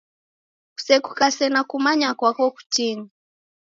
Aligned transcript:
Kusekukase 0.75 1.45
na 1.53 1.61
kumanya 1.69 2.09
kwako 2.19 2.45
kutini! 2.55 3.07